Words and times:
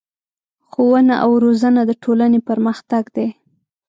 ښوونه 0.69 1.15
او 1.23 1.31
روزنه 1.43 1.81
د 1.85 1.91
ټولنې 2.03 2.39
پرمختګ 2.49 3.03
دی. 3.15 3.27